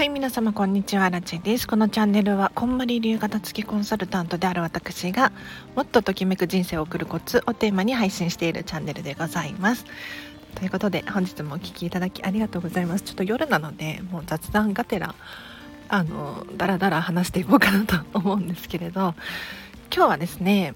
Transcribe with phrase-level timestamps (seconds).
[0.00, 1.68] はい皆様こんにちはラチェです。
[1.68, 5.30] このチャンネルはこんまり流型付きコンサルタントである私が
[5.76, 9.84] もっとときめく人生を送るコツをテーマに配信しているチャンネルでございます。
[10.54, 13.04] ということで本日もお聴きいただきありがとうございます。
[13.04, 15.14] ちょっと夜なのでもう雑談がてら
[15.90, 19.14] あのだらだら話していこうかなと思うんですけれど
[19.94, 20.74] 今日はですね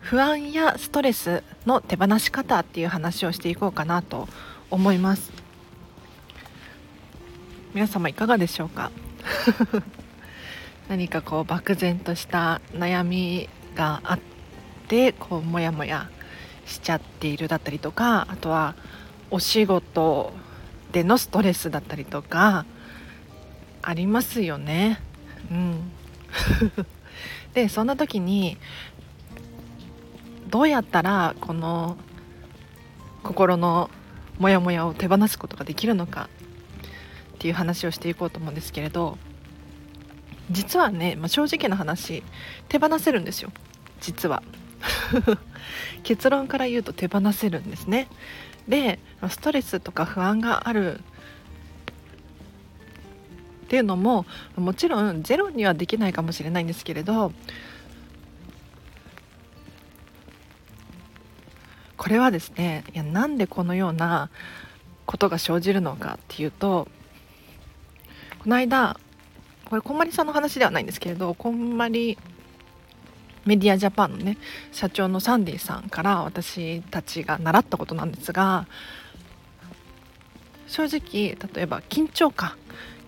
[0.00, 4.28] 不安やストレスの手放し方っていう話をしていこうかなと
[4.70, 5.41] 思います。
[7.74, 8.90] 皆様いかがでしょうか？
[10.88, 14.18] 何かこう漠然とした悩みがあっ
[14.88, 16.10] てこうモヤモヤ
[16.66, 18.74] しちゃっているだったりとかあとは
[19.30, 20.34] お仕事
[20.92, 22.66] でのストレスだったりとか
[23.80, 25.00] ありますよね。
[25.50, 25.90] うん、
[27.54, 28.58] でそんな時に
[30.50, 31.96] どうやったらこの
[33.22, 33.90] 心の
[34.38, 36.28] モヤモヤを手放すことができるのか
[37.42, 39.18] っていう話をしていこうと思うんですけれど
[40.52, 42.22] 実はね、まあ、正直な話
[42.68, 43.50] 手放せるんですよ。
[44.00, 44.44] 実は。
[46.04, 48.06] 結論から言うと手放せるんですね。
[48.68, 51.02] でストレスとか不安があるっ
[53.68, 57.32] ていうのももちろんゼロにはできないかもしれないんですけれど
[61.96, 64.30] これはですねいやなんでこのような
[65.06, 66.86] ことが生じるのかっていうと
[68.42, 68.98] この間
[69.66, 72.18] これこんまりさんの話ではないんですけれどこんまり
[73.44, 74.36] メディアジャパンのね
[74.72, 78.66] 社長のサンディさんから私たちが習ったことなんですが
[80.66, 82.56] 正直例えば緊張感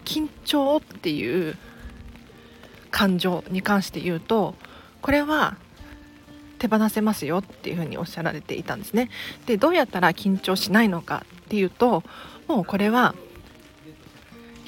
[0.04, 1.56] 緊張っていう
[2.92, 4.54] 感情に関して言うと
[5.02, 5.56] これは
[6.58, 9.10] 手放せますよっていうふうにおっしゃられていたんですね。
[9.46, 12.04] でどうやったら緊張しないのかっていうと
[12.46, 13.14] もうこれは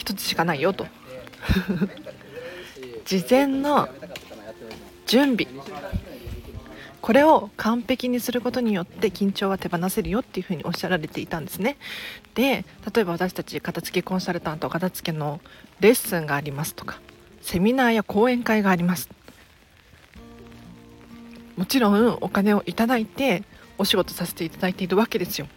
[0.07, 0.87] 一つしかないよと。
[3.05, 3.89] 事前の
[5.05, 5.49] 準備。
[7.01, 11.77] これを完璧にすることによって緊張は手放せるよっていうふうにおっしゃられていたんですね。
[12.35, 15.41] で例えば私たち片付けコンサルタント片付けの
[15.81, 17.01] レッスンがありますとか
[17.43, 19.09] セミナーや講演会があります。
[21.57, 23.43] もちろんお金をいただいて
[23.79, 25.49] お仕事させていただいているわけですよ。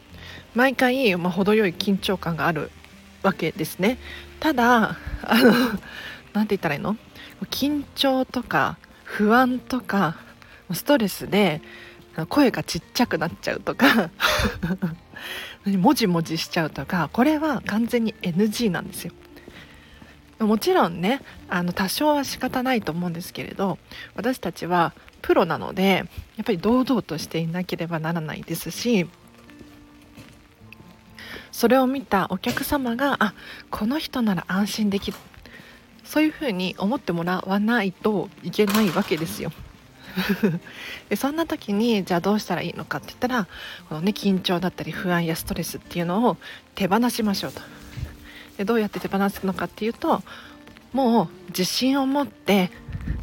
[0.56, 2.72] 毎回、まあ、程よい緊張感がある
[3.24, 3.98] わけですね。
[4.40, 5.52] ただあの
[6.34, 6.96] 何て言ったらいいの？
[7.52, 10.18] 緊張とか不安とか
[10.72, 11.62] ストレスで
[12.28, 14.10] 声がちっちゃくなっちゃうとか
[15.66, 19.14] もじもじしちゃうとかこれは完全に NG なんですよ。
[20.40, 23.78] もちろんねあの多少は仕方ないと思うんですけれど
[24.16, 26.06] 私たちはプロなので
[26.38, 29.06] やっぱり堂々としていなければならないですし
[31.60, 33.34] それを見たお客様があ
[33.70, 35.18] この人なら安心できる
[36.06, 39.52] そういうふうに思ってもらわないといけないわけですよ。
[41.10, 43.48] でそんな時にじゃあどうしたらいいのかって言ったら
[43.90, 46.38] この、ね、緊張だったり不安やストレスっていうのを
[46.76, 47.60] 手放しましょうと。
[48.58, 50.24] でどうやって手放すのかっていうと
[50.94, 52.72] もう自信を持って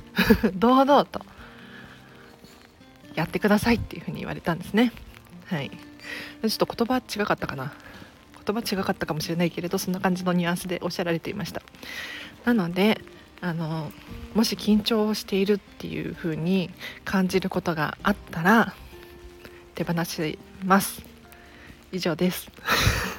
[0.52, 1.24] 堂々と
[3.14, 4.92] やってくださいっていうふうに言われたんですね。
[5.46, 7.72] はい、ちょっと言葉違かったかな
[8.46, 11.62] 言葉違かったかもしれないけれどそんな感じのニュアンスでおっしゃられていました。
[12.44, 13.00] なので
[13.40, 13.90] あの
[14.34, 16.70] もし緊張をしているっていう風に
[17.04, 18.74] 感じることがあったら
[19.74, 21.02] 手放します。
[21.92, 22.50] 以上です。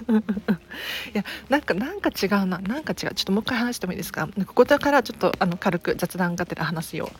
[0.09, 2.59] いやなんかなんか違うな。
[2.59, 3.13] なんか違う。
[3.13, 4.27] ちょっともう一回話してもいいですか？
[4.45, 7.11] ここだからちょっとあの軽く雑談がてら話を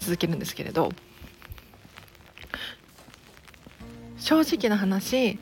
[0.00, 0.92] 続けるんですけれど。
[4.18, 5.38] 正直な話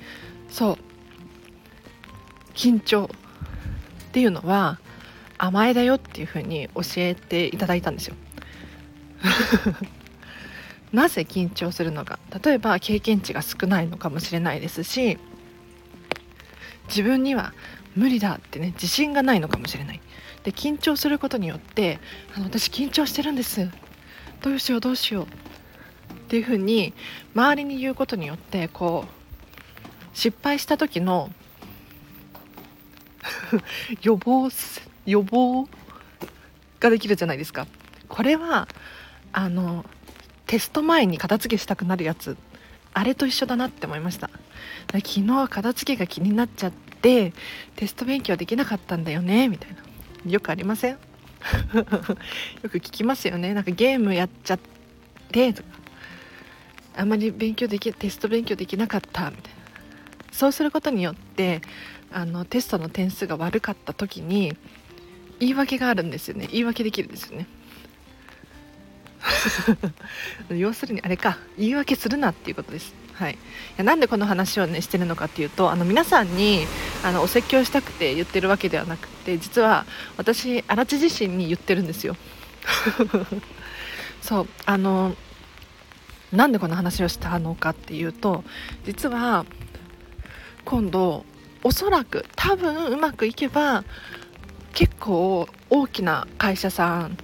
[0.51, 0.94] そう。
[2.55, 3.11] 緊張
[4.09, 4.79] っていうのは
[5.39, 8.17] 甘えだよっていうふうに教えていただいたんですよ。
[10.93, 12.19] なぜ緊張するのか。
[12.45, 15.19] 例えば経験値が少ないのかもしれないですし
[16.89, 17.53] 自分には
[17.97, 20.01] 無理だってね自信がないのかもしれない。
[20.45, 21.99] で緊張することによって
[22.37, 23.69] あの私緊張してるんです。
[24.43, 25.25] どうしようどうしよう。
[25.25, 25.27] っ
[26.29, 26.95] ていうふうに
[27.35, 31.31] 周りに言うことによってこう失敗した時の
[34.03, 34.51] 予防
[35.07, 35.69] 予防
[36.81, 37.67] ができるじゃないですか。
[38.09, 38.69] これは
[39.33, 39.85] あの
[40.47, 42.37] テスト前に片付けしたくなるやつ。
[42.93, 44.31] あれと一緒だなって思いました。
[44.93, 47.33] 昨日片付けが気になっちゃって
[47.77, 49.71] テスト勉強できなかったんだよねみたい
[50.25, 50.31] な。
[50.31, 50.93] よくありません？
[50.95, 50.99] よ
[52.71, 53.53] く聞きますよね。
[53.53, 54.61] なんかゲームやっちゃっ
[55.31, 55.69] てとか。
[56.97, 59.65] あんまり勉強できテスト勉強できなかったみたいな。
[60.31, 61.61] そうすることによって
[62.15, 64.57] あのテストの点数が悪かった時に
[65.41, 66.49] 言い訳があるんですよね。
[66.51, 67.47] 言い訳できるんですよね。
[70.57, 71.39] 要するにあれか。
[71.59, 72.95] 言い訳するなっていうことです。
[73.15, 73.37] はい、い
[73.77, 76.67] やなんでこの話を、ね、してるのかっていうとあの皆さんに
[77.05, 82.17] あのお説教したくて言ってるわけではなくて実は私荒地自身に言ってるんですよ。
[84.23, 84.49] そう。
[84.67, 85.17] あの
[86.33, 88.45] なんでこの話をしたのかっていうと
[88.85, 89.47] 実は
[90.65, 91.25] 今度
[91.65, 93.85] おそらく多分うまくいけば
[94.75, 97.17] 結構大きな会社さん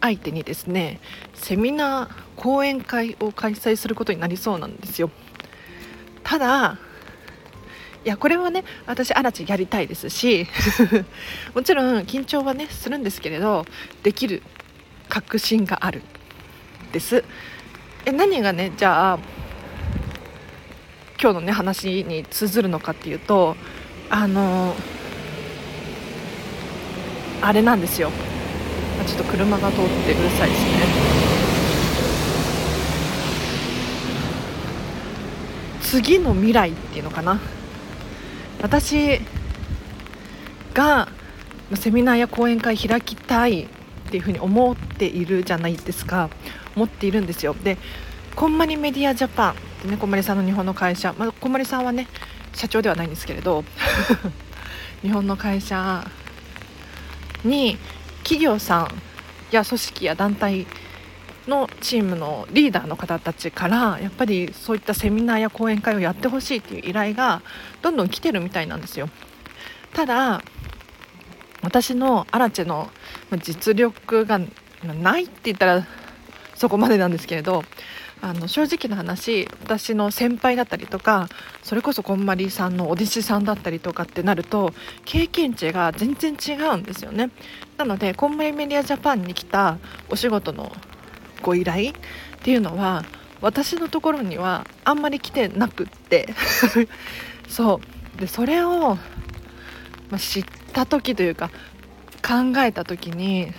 [0.00, 1.00] 相手にですね
[1.32, 5.10] セミナー講演会を開催することになりそうなんですよ。
[6.22, 6.78] ただ
[8.04, 10.46] いやこれはね私アラチやりたいですし
[11.54, 13.64] もちろん緊張はねするんですけれど
[14.02, 14.42] できる
[15.08, 16.02] 確信がある
[16.92, 17.24] です。
[18.04, 19.18] え何がねじゃあ
[21.22, 23.56] 今日のね話に通ずるのかっていうと
[24.10, 24.74] あの
[27.40, 28.10] あれなんですよ。
[29.06, 30.70] ちょっと車が通ってうるさいですね。
[35.80, 37.38] 次の未来っていうのかな。
[38.60, 39.20] 私
[40.74, 41.08] が
[41.74, 43.68] セミナーや講演会開きたいっ
[44.10, 46.30] ていうふうに思っているじゃないですか。
[46.74, 47.54] 思っているんですよ。
[47.54, 47.78] で
[48.34, 52.06] こんまりメディアジャパンってねこまりさんの日本の会社、まあ、こまりさんはね
[52.54, 53.64] 社長ではないんですけれど
[55.02, 56.06] 日本の会社
[57.44, 57.76] に
[58.22, 58.88] 企業さん
[59.50, 60.66] や組織や団体
[61.48, 67.42] のチームのリーダーの方たちからやっぱりそういったセミナーや講演会をやってほしいっていう依頼が
[67.82, 69.08] どんどん来てるみたいなんですよ。
[69.92, 70.40] ただ
[71.62, 72.90] 私のアラチェの
[73.42, 74.40] 実力が
[74.84, 75.86] ないって言ったら
[76.54, 77.64] そこまでなんですけれど
[78.24, 81.28] あの正直な話私の先輩だったりとか
[81.64, 84.72] それこそこんまりさんのお弟子さんだったりとかってなると
[85.04, 87.30] 経験値が全然違うんですよね。
[87.76, 89.78] なのでこんまりメディアジャパンに来た
[90.08, 90.70] お仕事の
[91.42, 91.94] ご依頼っ
[92.42, 93.04] ていうのは
[93.40, 96.32] 私のところにはあんまり来てなくって。
[97.48, 97.80] そ
[98.16, 98.20] う。
[98.20, 98.98] でそれを、
[100.10, 101.50] ま、知った時というか
[102.24, 103.52] 考えた時に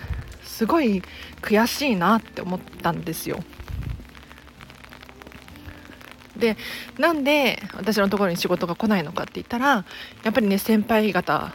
[0.43, 1.03] すごい
[1.41, 3.43] 悔しいなって思ったんですよ。
[6.43, 6.57] で
[6.99, 9.85] なんで私のところに仕事が来ないのかって言ったら
[10.23, 11.53] やっぱりね先輩方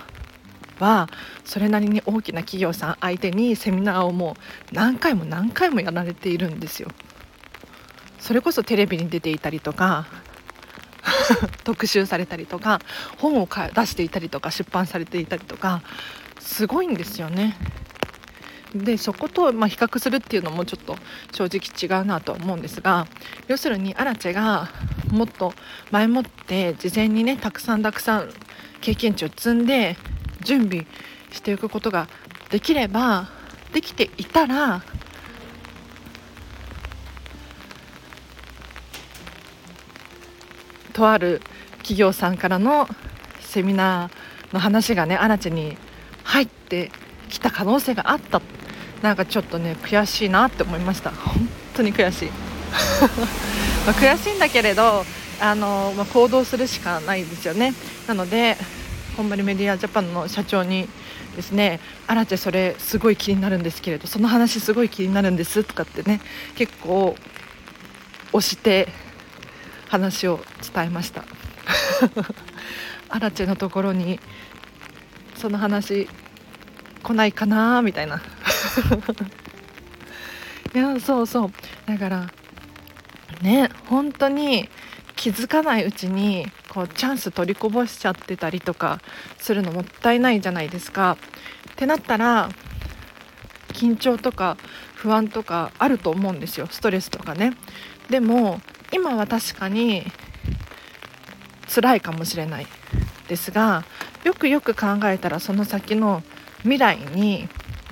[0.81, 1.11] は
[1.45, 4.35] それなりに大きな企業さん相手にセミナーをも
[4.73, 6.89] う何回も何回もやられているんですよ。
[8.19, 10.07] それこそテレビに出ていたりとか
[11.65, 12.81] 特集されたりとか
[13.19, 15.83] 本を出していたりとか出版されていたりとか
[16.41, 17.57] すごいんですよね。
[18.75, 20.97] でそことま比較するっていうのもちょっと
[21.33, 23.07] 正直違うなと思うんですが
[23.47, 24.69] 要するにアラチェが
[25.11, 25.55] もっと
[25.91, 28.31] 前もって事前にねたくさんたくさん
[28.81, 29.97] 経験値を積んで
[30.43, 30.87] 準備
[31.31, 32.09] していくことが
[32.51, 33.29] できれば
[33.73, 34.83] できていたら
[40.93, 41.41] とある
[41.79, 42.89] 企業さんからの
[43.41, 45.77] セミナーの話がねアラチェに
[46.25, 46.91] 入って
[47.29, 48.41] きた可能性があった
[49.03, 51.11] なんかちょっとね悔しいなって思いました。
[51.11, 52.31] 本当に悔しい。
[53.87, 55.05] ま悔しいんだけれど
[55.41, 57.75] あの、まあ、行動するしかないですよね。
[58.07, 58.57] なので
[59.17, 60.89] こんまりメディアジャパンの社長に
[61.37, 66.21] ですね「あらちゃそれすごい気になるんですけれどその話すごい気になるんです」とかってね
[66.57, 67.17] 結構
[68.33, 68.89] 押して
[69.89, 70.41] 話を
[70.75, 71.25] 伝えました。
[73.11, 74.21] アラチェのところに
[75.37, 76.09] その話
[77.03, 78.21] 来ないかなみたいな
[80.75, 81.51] いやそうそう
[81.87, 82.31] だから
[83.43, 84.69] ね本当に
[85.17, 89.01] 気づかないうちにこうチャンス取りこぼしちゃってたりとか
[89.39, 91.17] するのもったいないじゃないですか。
[91.73, 92.51] ってなったら
[93.73, 94.57] 緊張とか
[94.95, 97.57] 不安とかあると思うんですよストレスとかね。
[98.11, 98.61] でも
[98.93, 100.05] 今は確かに
[101.73, 102.67] 辛いかもしれない
[103.29, 103.85] ですが
[104.25, 106.23] よくよく考えたらその先の
[106.63, 107.49] 未来に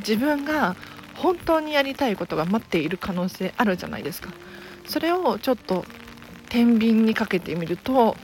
[0.06, 0.76] 自分が
[1.14, 4.30] 本当にやりたいことが待っている可能性あるじゃないですか。
[4.86, 5.84] それをちょっと
[6.48, 8.16] 天秤にかけてみると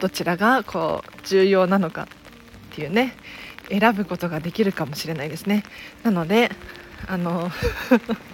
[0.00, 2.06] どちらがこう重要なのかっ
[2.74, 3.14] ていうね
[3.68, 5.62] 選ぶことができるかもしれないですね。
[6.02, 6.50] なので
[7.06, 7.52] あの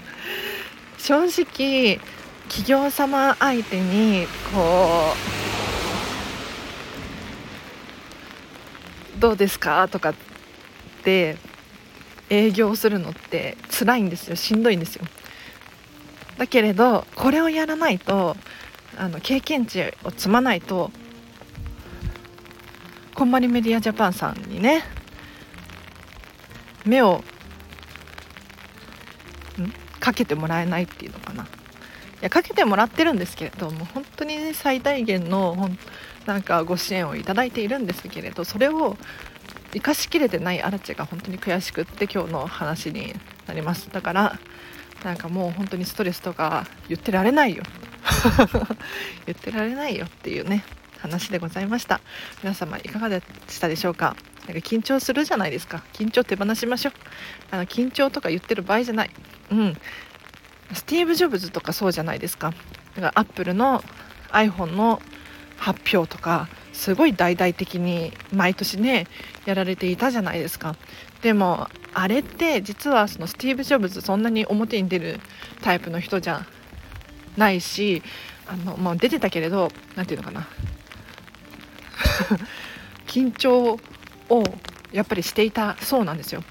[0.97, 2.01] 正直
[2.49, 5.36] 企業様相手にこう
[9.19, 9.89] どうですか？
[9.89, 10.15] とかっ
[11.03, 11.37] て
[12.29, 14.37] 営業するのって辛いんですよ。
[14.37, 15.05] しんどいんですよ。
[16.39, 18.37] だけれどこれをやらないと
[18.99, 20.91] あの経験値を積まないと
[23.15, 24.83] こんまりメディアジャパンさんにね
[26.85, 27.25] 目を
[29.99, 31.45] かけてもらえないっていうのかな。
[31.45, 31.47] い
[32.21, 35.71] やかけてもらってるんですけれども本当に、ね、最大限の
[36.27, 38.97] なんかご支援をいただいているんですけれどそれを
[39.73, 43.15] 生かしきれてないアラチェが本当に悔しくって今日の話に
[43.47, 44.39] なりますだから
[45.05, 47.63] なんかもう本当にストレスとか言ってられないよ。
[49.27, 50.65] 言ってられないよっていうね
[50.99, 52.01] 話でございました。
[52.43, 54.17] 皆様いかがでしたでしょうか？
[54.49, 55.85] なんか緊張するじゃないですか。
[55.93, 56.93] 緊張手放しましょう。
[57.51, 59.11] あの緊張とか言ってる場合じゃない。
[59.51, 59.77] うん。
[60.73, 62.51] スティーブ・ジョブズとかそうじゃないですか。
[62.51, 63.85] だからアップルの
[64.31, 65.01] iPhone の
[65.57, 69.07] 発表とかすごい大々的に毎年ね
[69.47, 70.77] やられていたじゃないですか
[71.23, 75.21] でもあれって実はそのスティーブ・ジョブズそんなに表に出る
[75.63, 76.47] タイプの人じゃ
[77.37, 78.03] ないし
[78.47, 80.47] あの、まあ、出てたけれど何て言うのかな
[83.07, 83.79] 緊張
[84.29, 84.45] を
[84.93, 86.43] やっぱりしていたそうなんですよ。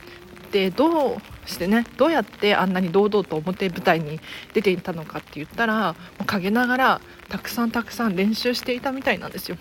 [0.51, 4.19] でどうしてねどうやってあんなに堂々と表舞台に
[4.53, 9.57] 出ていたのかって言ったらもう陰ながらたくさんたくさん練習していたみたいなんですよ。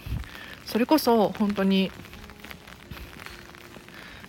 [0.65, 1.91] それこそ本当に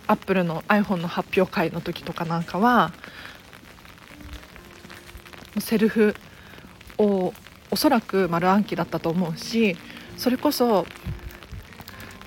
[0.06, 2.92] アップルの iPhone の発表会の時とかなんかは
[5.58, 6.14] セルフ
[6.98, 7.32] を
[7.70, 9.76] おそらく丸暗記だったと思うし
[10.16, 10.86] それこそ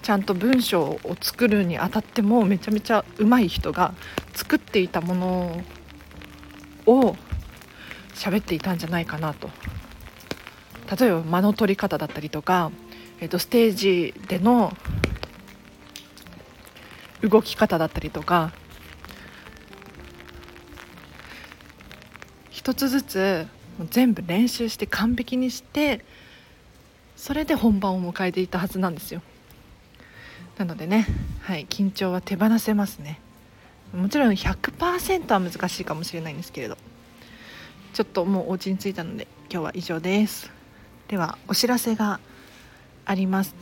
[0.10, 3.94] ちゃんと文章を作るにあたってもめちゃめちゃ上手い人が
[4.34, 5.62] 作っていたもの
[6.88, 7.16] を
[8.16, 9.52] 喋っていたんじゃないかなと。
[11.00, 12.72] 例えば間の取り方だったりとか、
[13.20, 14.76] えー、とステージでの
[17.22, 18.52] 動き方だったりとか
[22.50, 23.48] 一つずつ
[23.92, 26.04] 全部練習して完璧にして
[27.16, 29.22] それで本番を迎えていたはずなんですよ。
[30.60, 31.08] なのでね、
[31.42, 33.22] はい、緊張は手放せますね。
[33.94, 36.78] もちろん100%は難しいかもしれないんですけれど。
[37.94, 40.52] ちょっともうお家に着いたので今日は以上です。
[41.08, 42.20] ではお知らせが
[43.06, 43.56] あります。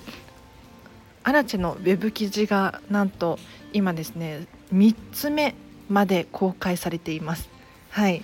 [1.24, 3.38] アラチェのウェブ記事がなんと
[3.74, 5.54] 今ですね3つ目
[5.90, 7.48] まで公開されています。
[7.92, 8.24] はい。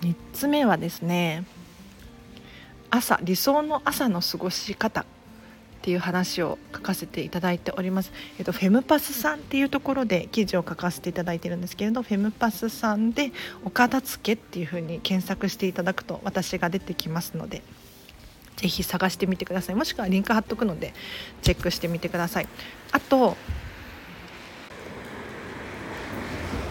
[0.00, 1.44] 3つ目はですね
[2.90, 5.04] 朝理想の朝の過ごし方。
[5.84, 13.32] っていう話を書かせていただいております、えっと、フェムパスさんっていうところで記事を書かせていただいてるんですけれどフェムパスさんで
[13.66, 17.60] 「お片付け」っていうふうに検索していただくと私が出てきますので
[18.56, 19.74] ぜひ探してみてください。
[19.74, 20.94] もしくはリンク貼っとくので
[21.42, 22.46] チェックしてみてください。
[22.90, 23.36] あと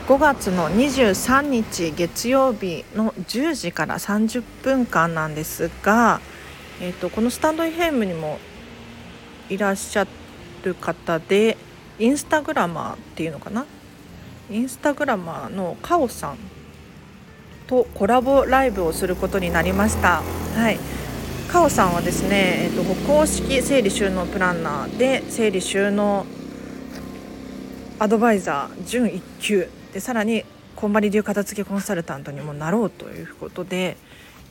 [0.08, 6.20] 5月の23日月曜日の10時から30分間なんですが、
[6.82, 8.40] えーと、このスタンド FM にも
[9.54, 10.08] いらっしゃ
[10.64, 11.58] る方で
[12.00, 13.66] インスタグラマーっていうのかな？
[14.50, 16.38] インスタグラマーのカオさん
[17.68, 20.22] とコラボライブをすることになりました。
[20.56, 20.78] はい
[21.48, 26.26] カオさんはですね、えーと、と公式整理収納プランナーで整理収納
[28.00, 30.46] アドバイザー準1級でさらに
[30.76, 33.98] こんまり流片付けコンサルタントにもなろうということで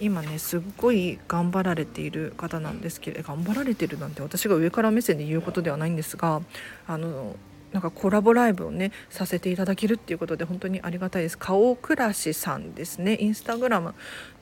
[0.01, 6.43] 今ねすっごい頑張られている方なんですけど頑張られてるなんて私が上から目線で言うことではないんですが
[6.87, 7.37] あの
[7.73, 11.39] なんかコラボライブをねさせていただけるっていうことで本当にありがたいです。
[11.39, 13.17] 顔暮らしさんですね。
[13.19, 13.95] インスタグラム。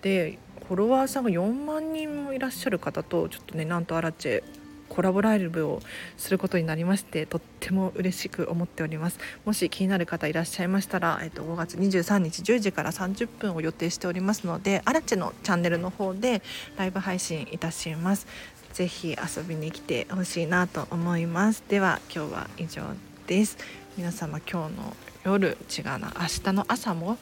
[0.03, 4.45] でフォロワーさんが4万人もいらっしゃる方とちょっとねなんとアラチェ
[4.91, 5.81] コラボライブを
[6.19, 16.43] することになりましてとっても嬉しく思っておりますもし気になる方いらっしゃいましたら、えっと、5月23日10時から30分を予定しておりますのでアラチェのチャンネルの方で
[16.77, 18.27] ライブ配信いたします
[18.75, 22.83] ぜひ遊びに来てほしいなと思いますでは今日は以上
[23.27, 23.57] です
[23.97, 27.17] 皆様今日の夜違うな明日の朝も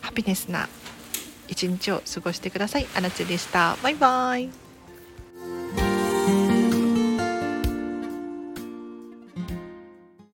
[0.00, 0.68] ハピネスな
[1.48, 2.86] 一日を過ごしてください。
[2.94, 3.76] あらちでした。
[3.82, 4.71] バイバイ。